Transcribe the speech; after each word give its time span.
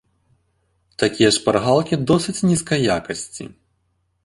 Такія 1.03 1.29
шпаргалкі 1.35 1.95
досыць 2.13 2.43
нізкай 2.51 2.91
якасці. 2.97 3.49